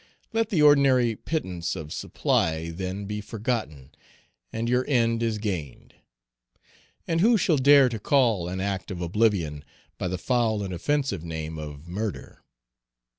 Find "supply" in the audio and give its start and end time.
1.93-2.71